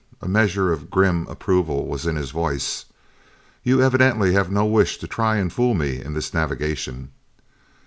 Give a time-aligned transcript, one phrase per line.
[0.19, 2.85] A measure of grim approval was in his voice.
[3.61, 7.11] "You evidently have no wish to try and fool me in this navigation."